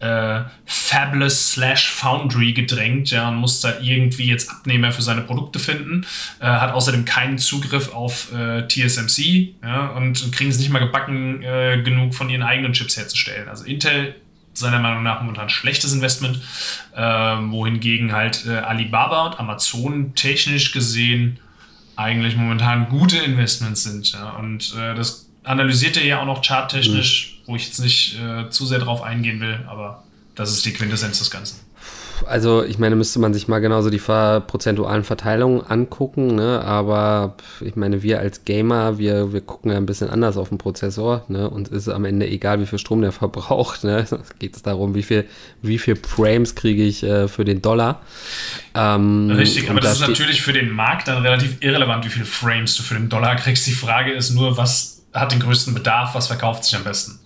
[0.00, 5.58] äh, Fabulous slash Foundry gedrängt, ja, und muss da irgendwie jetzt Abnehmer für seine Produkte
[5.58, 6.06] finden.
[6.40, 11.42] Äh, hat außerdem keinen Zugriff auf äh, TSMC ja, und kriegen es nicht mal gebacken,
[11.42, 13.48] äh, genug von ihren eigenen Chips herzustellen.
[13.48, 14.14] Also Intel
[14.54, 16.40] seiner Meinung nach momentan ein schlechtes Investment,
[16.94, 21.38] äh, wohingegen halt äh, Alibaba und Amazon technisch gesehen
[21.96, 24.12] eigentlich momentan gute Investments sind.
[24.12, 24.30] Ja?
[24.30, 27.37] Und äh, das analysiert er ja auch noch charttechnisch, mhm.
[27.48, 31.18] Wo ich jetzt nicht äh, zu sehr drauf eingehen will, aber das ist die Quintessenz
[31.18, 31.56] des Ganzen
[32.26, 36.62] also ich meine, müsste man sich mal genauso die prozentualen Verteilungen angucken, ne?
[36.64, 40.58] aber ich meine, wir als Gamer, wir, wir gucken ja ein bisschen anders auf den
[40.58, 41.48] Prozessor ne?
[41.48, 43.84] und ist am Ende egal, wie viel Strom der verbraucht.
[43.84, 44.04] Ne?
[44.38, 45.24] Geht es darum, wie viel,
[45.62, 48.00] wie viel Frames kriege ich äh, für den Dollar.
[48.74, 52.76] Ähm, Richtig, aber das ist natürlich für den Markt dann relativ irrelevant, wie viele Frames
[52.76, 53.66] du für den Dollar kriegst.
[53.66, 57.18] Die Frage ist nur, was hat den größten Bedarf, was verkauft sich am besten?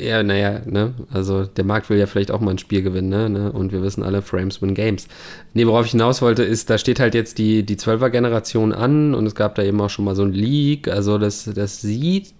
[0.00, 0.94] Ja, naja, ne?
[1.12, 3.28] Also der Markt will ja vielleicht auch mal ein Spiel gewinnen, ne?
[3.28, 3.52] ne?
[3.52, 5.08] Und wir wissen alle, Frames win Games.
[5.52, 9.26] Nee, worauf ich hinaus wollte, ist, da steht halt jetzt die, die 12er-Generation an und
[9.26, 10.88] es gab da eben auch schon mal so ein Leak.
[10.88, 12.32] Also das, das sieht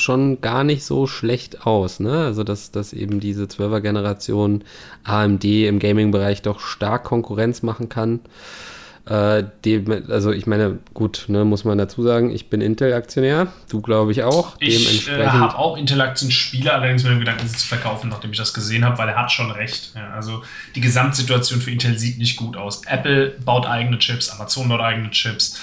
[0.00, 2.24] schon gar nicht so schlecht aus, ne?
[2.24, 4.64] Also dass, dass eben diese 12er-Generation
[5.04, 8.18] AMD im Gaming-Bereich doch stark Konkurrenz machen kann.
[9.08, 13.80] Äh, dem, also ich meine, gut, ne, muss man dazu sagen, ich bin Intel-Aktionär, du
[13.80, 14.56] glaube ich auch.
[14.58, 18.52] Ich äh, habe auch Intel-Aktien-Spiele, allerdings mit dem Gedanken, sie zu verkaufen, nachdem ich das
[18.52, 19.92] gesehen habe, weil er hat schon recht.
[19.94, 20.42] Ja, also
[20.74, 22.82] die Gesamtsituation für Intel sieht nicht gut aus.
[22.86, 25.60] Apple baut eigene Chips, Amazon baut eigene Chips.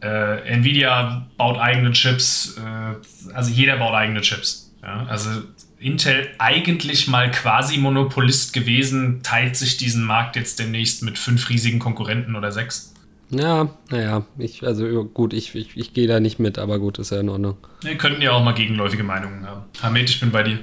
[0.00, 4.70] Äh, Nvidia baut eigene Chips, äh, also jeder baut eigene Chips.
[4.80, 5.06] Ja?
[5.08, 5.30] Also
[5.78, 11.78] Intel eigentlich mal quasi Monopolist gewesen, teilt sich diesen Markt jetzt demnächst mit fünf riesigen
[11.78, 12.94] Konkurrenten oder sechs.
[13.28, 17.10] Ja, naja, ich, also gut, ich, ich, ich gehe da nicht mit, aber gut, ist
[17.10, 17.56] ja in Ordnung.
[17.82, 19.64] Wir könnten ja auch mal gegenläufige Meinungen haben.
[19.82, 20.60] Hamed, ich bin bei dir.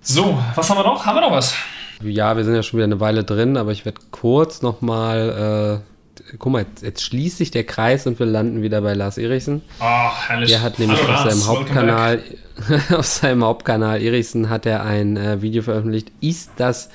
[0.00, 1.06] So, was haben wir noch?
[1.06, 1.54] Haben wir noch was?
[2.02, 5.91] Ja, wir sind ja schon wieder eine Weile drin, aber ich werde kurz nochmal äh,
[6.38, 9.62] guck mal, jetzt, jetzt, schließt sich der Kreis und wir landen wieder bei Lars Erichsen.
[9.80, 10.50] Oh, herrlich.
[10.50, 12.22] Der hat nämlich Hallo, auf seinem Hauptkanal,
[12.96, 16.10] auf seinem Hauptkanal Erichsen hat er ein äh, Video veröffentlicht.
[16.20, 16.90] Ist das,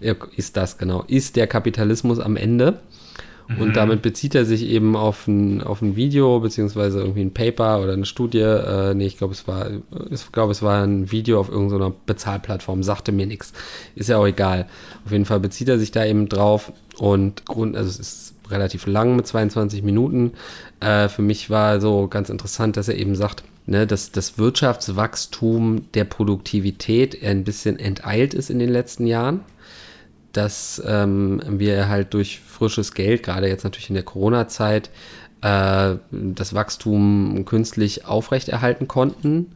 [0.00, 2.80] äh, ist das genau, ist der Kapitalismus am Ende?
[3.56, 3.72] Und mhm.
[3.72, 7.94] damit bezieht er sich eben auf ein, auf ein Video, beziehungsweise irgendwie ein Paper oder
[7.94, 8.40] eine Studie.
[8.40, 9.70] Äh, nee, ich glaube, es war,
[10.10, 13.54] ich glaube, es war ein Video auf irgendeiner Bezahlplattform, sagte mir nichts.
[13.94, 14.66] Ist ja auch egal.
[15.06, 18.86] Auf jeden Fall bezieht er sich da eben drauf und Grund, also es ist relativ
[18.86, 20.32] lang mit 22 Minuten.
[20.80, 25.90] Äh, für mich war so ganz interessant, dass er eben sagt, ne, dass das Wirtschaftswachstum
[25.92, 29.40] der Produktivität ein bisschen enteilt ist in den letzten Jahren.
[30.32, 34.90] Dass ähm, wir halt durch frisches Geld, gerade jetzt natürlich in der Corona-Zeit,
[35.40, 39.52] äh, das Wachstum künstlich aufrechterhalten konnten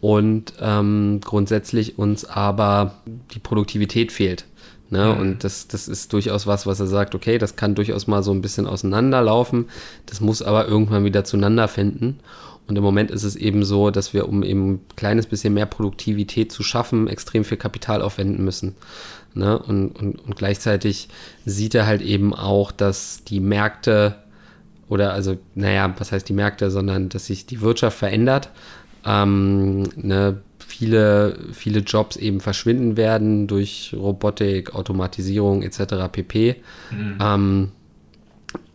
[0.00, 2.94] und ähm, grundsätzlich uns aber
[3.34, 4.44] die Produktivität fehlt.
[4.90, 5.14] Ne?
[5.14, 5.20] Mhm.
[5.20, 8.32] Und das, das ist durchaus was, was er sagt, okay, das kann durchaus mal so
[8.32, 9.68] ein bisschen auseinanderlaufen,
[10.06, 12.18] das muss aber irgendwann wieder zueinander finden.
[12.66, 15.66] Und im Moment ist es eben so, dass wir, um eben ein kleines bisschen mehr
[15.66, 18.76] Produktivität zu schaffen, extrem viel Kapital aufwenden müssen.
[19.34, 19.58] Ne?
[19.58, 21.08] Und, und, und gleichzeitig
[21.44, 24.16] sieht er halt eben auch, dass die Märkte
[24.88, 28.50] oder also, naja, was heißt die Märkte, sondern dass sich die Wirtschaft verändert.
[29.04, 36.08] Ähm, ne, viele, viele Jobs eben verschwinden werden durch Robotik, Automatisierung etc.
[36.10, 36.56] pp.
[36.90, 37.18] Mhm.
[37.20, 37.68] Ähm,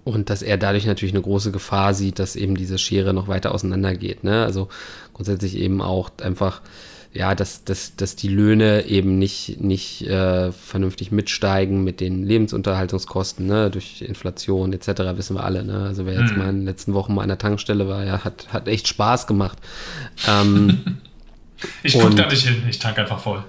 [0.04, 3.54] und dass er dadurch natürlich eine große Gefahr sieht, dass eben diese Schere noch weiter
[3.54, 4.24] auseinandergeht.
[4.24, 4.44] Ne?
[4.44, 4.68] Also
[5.14, 6.62] grundsätzlich eben auch einfach,
[7.12, 13.48] ja, dass, dass, dass die Löhne eben nicht, nicht äh, vernünftig mitsteigen mit den Lebensunterhaltungskosten,
[13.48, 13.72] ne?
[13.72, 15.18] durch Inflation etc.
[15.18, 15.64] wissen wir alle.
[15.64, 15.86] Ne?
[15.88, 16.38] Also wer jetzt mhm.
[16.38, 19.26] mal in den letzten Wochen mal an der Tankstelle war, ja, hat, hat echt Spaß
[19.26, 19.58] gemacht.
[20.28, 20.98] Ähm,
[21.84, 23.44] Ich gucke da nicht hin, ich tank einfach voll.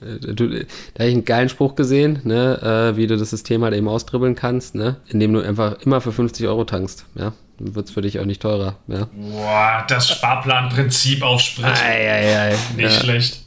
[0.00, 3.64] Äh, du, da habe ich einen geilen Spruch gesehen, ne, äh, wie du das System
[3.64, 7.06] halt eben austribbeln kannst, ne, indem du einfach immer für 50 Euro tankst.
[7.14, 8.76] Ja, dann wird es für dich auch nicht teurer.
[8.88, 9.08] Ja.
[9.12, 11.66] Boah, das Sparplanprinzip auf Sprit.
[11.66, 12.56] Ei, ei, ei.
[12.76, 13.44] Nicht ja, schlecht.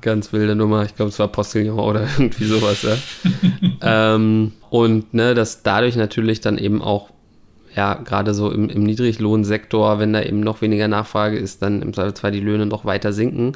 [0.00, 0.84] Ganz wilde Nummer.
[0.84, 2.82] Ich glaube, es war Postillon oder irgendwie sowas.
[2.82, 2.96] Ja.
[4.14, 7.10] ähm, und ne, dass dadurch natürlich dann eben auch
[7.76, 11.92] ja, gerade so im, im Niedriglohnsektor, wenn da eben noch weniger Nachfrage ist, dann im
[11.92, 13.52] Zweifelsfall die Löhne noch weiter sinken.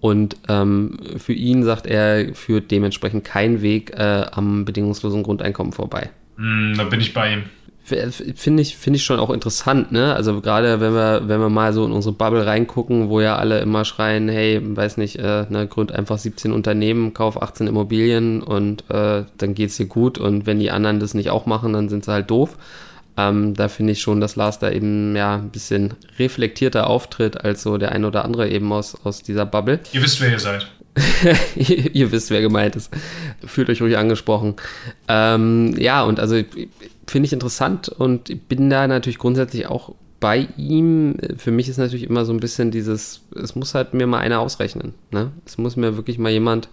[0.00, 6.10] Und ähm, für ihn, sagt er, führt dementsprechend kein Weg äh, am bedingungslosen Grundeinkommen vorbei.
[6.36, 7.42] Mm, da bin ich bei ihm.
[7.82, 10.14] Finde ich, find ich schon auch interessant, ne?
[10.14, 13.60] Also gerade wenn wir, wenn wir mal so in unsere Bubble reingucken, wo ja alle
[13.60, 18.84] immer schreien, hey, weiß nicht, äh, ne, gründ einfach 17 Unternehmen, kauf 18 Immobilien und
[18.90, 20.18] äh, dann geht's dir gut.
[20.18, 22.58] Und wenn die anderen das nicht auch machen, dann sind sie halt doof.
[23.18, 27.64] Ähm, da finde ich schon, dass Lars da eben ja ein bisschen reflektierter auftritt als
[27.64, 29.80] so der ein oder andere eben aus, aus dieser Bubble.
[29.92, 30.70] Ihr wisst, wer ihr seid.
[31.56, 32.90] Ihr wisst, wer gemeint ist.
[33.44, 34.54] Fühlt euch ruhig angesprochen.
[35.08, 36.40] Ähm, ja, und also
[37.08, 41.16] finde ich interessant und bin da natürlich grundsätzlich auch bei ihm.
[41.36, 44.40] Für mich ist natürlich immer so ein bisschen dieses, es muss halt mir mal einer
[44.40, 44.94] ausrechnen.
[45.10, 45.32] Ne?
[45.44, 46.68] Es muss mir wirklich mal jemand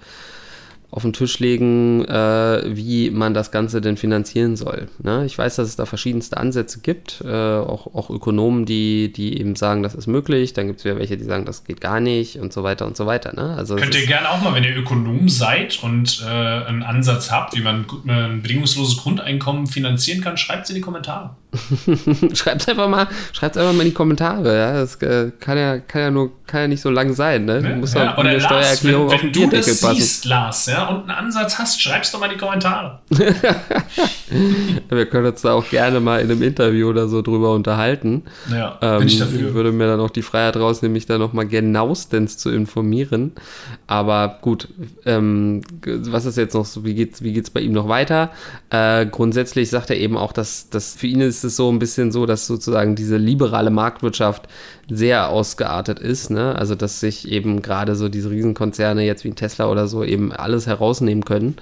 [0.96, 4.88] auf den Tisch legen, äh, wie man das Ganze denn finanzieren soll.
[5.04, 5.26] Ne?
[5.26, 9.58] Ich weiß, dass es da verschiedenste Ansätze gibt, äh, auch, auch Ökonomen, die, die eben
[9.58, 12.40] sagen, das ist möglich, dann gibt es wieder welche, die sagen, das geht gar nicht
[12.40, 13.34] und so weiter und so weiter.
[13.36, 13.56] Ne?
[13.58, 17.58] Also Könnt ihr gerne auch mal, wenn ihr Ökonom seid und äh, einen Ansatz habt,
[17.58, 21.32] wie man ein bedingungsloses Grundeinkommen finanzieren kann, schreibt es in die Kommentare.
[22.34, 24.58] schreibt einfach mal, schreibt einfach mal in die Kommentare.
[24.58, 24.74] Ja?
[24.74, 27.46] Das äh, kann ja, kann ja nur, kann ja nicht so lang sein.
[27.46, 27.62] Ne?
[27.62, 29.96] Du musst ja, oder eine Steuererklärung wenn, wenn auf den Bierdeckel passen.
[29.96, 33.00] Siehst, Lars, ja, und einen Ansatz hast, schreib's doch mal in die Kommentare.
[34.90, 38.24] Wir können uns da auch gerne mal in einem Interview oder so drüber unterhalten.
[38.52, 39.54] Ja, ähm, bin ich dafür.
[39.54, 43.34] Würde mir dann auch die Freiheit rausnehmen, mich da nochmal genauestens zu informieren.
[43.88, 44.68] Aber gut,
[45.06, 48.32] ähm, was ist jetzt noch so, wie geht's, wie geht's bei ihm noch weiter?
[48.70, 52.12] Äh, grundsätzlich sagt er eben auch, dass, dass für ihn ist es so ein bisschen
[52.12, 54.48] so, dass sozusagen diese liberale Marktwirtschaft
[54.90, 56.30] sehr ausgeartet ist.
[56.30, 56.56] Ne?
[56.56, 60.68] Also, dass sich eben gerade so diese Riesenkonzerne jetzt wie Tesla oder so eben alles
[60.68, 61.56] herausnehmen können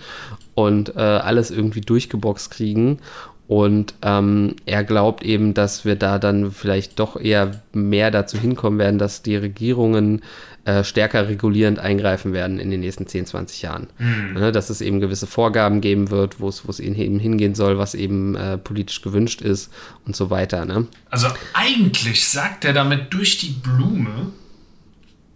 [0.55, 2.99] und äh, alles irgendwie durchgeboxt kriegen.
[3.47, 8.79] Und ähm, er glaubt eben, dass wir da dann vielleicht doch eher mehr dazu hinkommen
[8.79, 10.21] werden, dass die Regierungen
[10.65, 13.87] äh, stärker regulierend eingreifen werden in den nächsten 10, 20 Jahren.
[13.97, 14.33] Mhm.
[14.33, 18.35] Ne, dass es eben gewisse Vorgaben geben wird, wo es eben hingehen soll, was eben
[18.35, 19.73] äh, politisch gewünscht ist
[20.05, 20.63] und so weiter.
[20.65, 20.87] Ne?
[21.09, 24.31] Also eigentlich sagt er damit durch die Blume,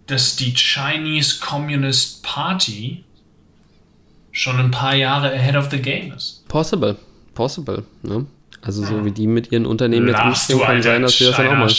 [0.06, 3.04] dass die Chinese Communist Party
[4.32, 6.48] schon ein paar Jahre ahead of the game ist.
[6.48, 6.96] Possible,
[7.34, 7.84] possible.
[8.02, 8.24] Ne?
[8.62, 11.48] Also so wie die mit ihren Unternehmen jetzt umgehen, kann sein, dass wir das dann
[11.48, 11.72] auch mal.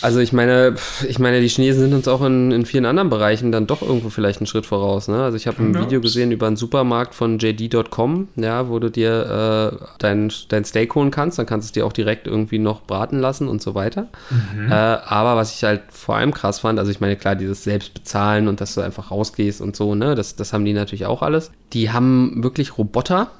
[0.00, 0.74] Also ich meine,
[1.08, 4.10] ich meine, die Chinesen sind uns auch in, in vielen anderen Bereichen dann doch irgendwo
[4.10, 5.08] vielleicht einen Schritt voraus.
[5.08, 5.22] Ne?
[5.22, 5.80] Also ich habe ein ja.
[5.80, 10.94] Video gesehen über einen Supermarkt von JD.com, ja, wo du dir äh, dein, dein Steak
[10.94, 13.74] holen kannst, dann kannst du es dir auch direkt irgendwie noch braten lassen und so
[13.74, 14.08] weiter.
[14.30, 14.70] Mhm.
[14.70, 18.48] Äh, aber was ich halt vor allem krass fand, also ich meine, klar, dieses Selbstbezahlen
[18.48, 21.50] und dass du einfach rausgehst und so, ne, das, das haben die natürlich auch alles.
[21.72, 23.30] Die haben wirklich Roboter,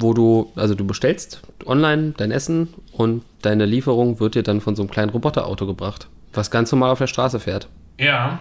[0.00, 4.76] wo du, also du bestellst online dein Essen und deine Lieferung wird dir dann von
[4.76, 7.68] so einem kleinen Roboterauto gebracht, was ganz normal auf der Straße fährt.
[7.98, 8.40] Ja,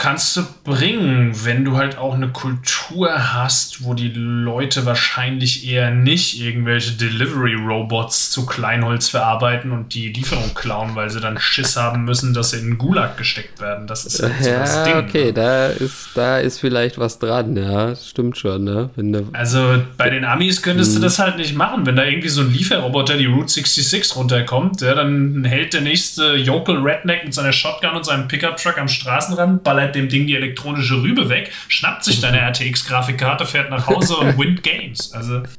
[0.00, 5.90] kannst du bringen, wenn du halt auch eine Kultur hast, wo die Leute wahrscheinlich eher
[5.90, 12.04] nicht irgendwelche Delivery-Robots zu Kleinholz verarbeiten und die Lieferung klauen, weil sie dann Schiss haben
[12.04, 13.86] müssen, dass sie in den Gulag gesteckt werden.
[13.86, 14.96] Das ist halt so ja, das Ding.
[14.96, 15.32] Okay, ne?
[15.34, 18.88] da ist, da ist vielleicht was dran, ja, stimmt schon, ne?
[19.34, 21.02] also bei den Amis könntest du hm.
[21.02, 21.84] das halt nicht machen.
[21.84, 26.36] Wenn da irgendwie so ein Lieferroboter die Route 66 runterkommt, ja, dann hält der nächste
[26.36, 31.02] Yokel Redneck mit seiner Shotgun und seinem Pickup-Truck am Straßenrand, ballert dem Ding die elektronische
[31.02, 35.12] Rübe weg, schnappt sich deine RTX-Grafikkarte, fährt nach Hause und wint Games.
[35.12, 35.42] Also.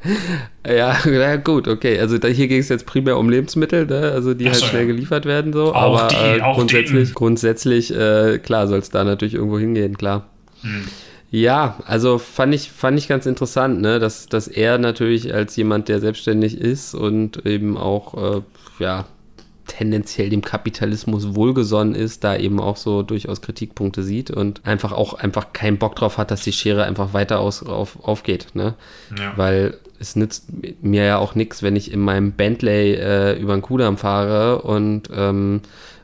[0.63, 1.98] Ja, ja, gut, okay.
[1.98, 4.12] Also da, hier ging es jetzt primär um Lebensmittel, ne?
[4.12, 4.88] also die halt schnell ja.
[4.89, 5.54] geliefert werden.
[5.54, 5.74] So.
[5.74, 7.15] Auch Aber die, äh, grundsätzlich, den.
[7.15, 10.30] grundsätzlich äh, klar, soll es da natürlich irgendwo hingehen, klar.
[10.62, 10.84] Hm.
[11.32, 14.00] Ja, also fand ich, fand ich ganz interessant, ne?
[14.00, 18.41] dass, dass er natürlich als jemand, der selbstständig ist und eben auch, äh,
[18.80, 19.06] ja,
[19.67, 25.13] tendenziell dem Kapitalismus wohlgesonnen ist, da eben auch so durchaus Kritikpunkte sieht und einfach auch
[25.13, 28.47] einfach keinen Bock drauf hat, dass die Schere einfach weiter aus, auf, aufgeht.
[28.54, 28.76] Ne?
[29.17, 29.34] Ja.
[29.36, 30.47] Weil es nützt
[30.82, 35.10] mir ja auch nichts, wenn ich in meinem Bentley äh, über den Kudamm fahre und
[35.13, 35.62] ähm,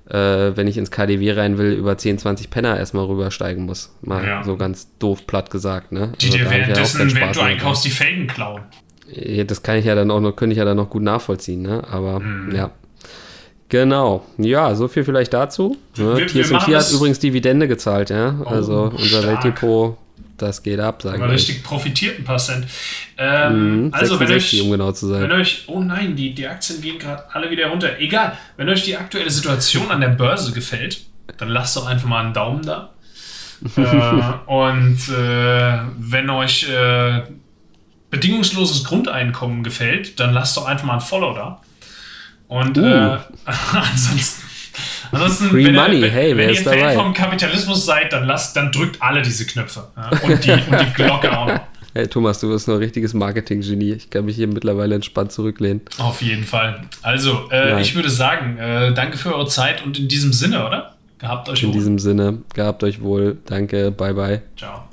[0.09, 3.95] äh, wenn ich ins KDW rein will, über 10, 20 Penner erstmal rübersteigen muss.
[4.01, 4.43] Mal ja.
[4.43, 5.91] so ganz doof platt gesagt.
[5.91, 6.13] Ne?
[6.21, 8.61] Die also dir währenddessen, ja wenn du einkaufst, die Felgen klauen.
[9.47, 11.81] Das kann ich ja dann auch noch, könnte ich ja dann noch gut nachvollziehen, ne?
[11.89, 12.53] Aber mhm.
[12.53, 12.71] ja.
[13.69, 14.25] Genau.
[14.37, 15.77] Ja, so viel vielleicht dazu.
[15.97, 16.25] Ne?
[16.25, 18.35] TSMC hat übrigens Dividende gezahlt, ja.
[18.45, 19.43] Oh, also unser stark.
[19.43, 19.97] Weltdepot,
[20.37, 21.29] das geht ab, sagen wir.
[21.29, 22.65] richtig profitiert ein paar Cent.
[23.17, 25.23] Ähm, mhm, also 66, wenn euch, um genau zu sein.
[25.23, 27.99] Wenn euch, oh nein, die, die Aktien gehen gerade alle wieder runter.
[27.99, 31.01] Egal, wenn euch die aktuelle Situation an der Börse gefällt,
[31.37, 32.93] dann lasst doch einfach mal einen Daumen da.
[33.75, 37.23] äh, und äh, wenn euch äh,
[38.11, 41.61] bedingungsloses Grundeinkommen gefällt, dann lasst doch einfach mal ein Follow da.
[42.47, 42.81] Und uh.
[42.81, 44.43] äh, ansonsten,
[45.11, 46.95] ansonsten Free wenn, Money, wenn, hey, wenn ihr Fan dabei?
[46.95, 49.87] vom Kapitalismus seid, dann lasst, dann drückt alle diese Knöpfe.
[49.95, 50.09] Ja?
[50.23, 51.59] Und, die, und die Glocke auch noch.
[51.93, 53.93] Hey Thomas, du bist ein richtiges Marketing-Genie.
[53.93, 55.81] Ich kann mich hier mittlerweile entspannt zurücklehnen.
[55.97, 56.81] Auf jeden Fall.
[57.01, 60.93] Also, äh, ich würde sagen, äh, danke für eure Zeit und in diesem Sinne, oder?
[61.17, 61.69] Gehabt euch wohl.
[61.69, 63.39] In diesem Sinne, gehabt euch wohl.
[63.47, 64.43] Danke, bye bye.
[64.55, 64.87] Ciao.